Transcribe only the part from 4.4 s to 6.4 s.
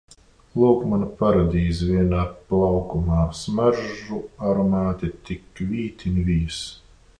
aromāti tik vītin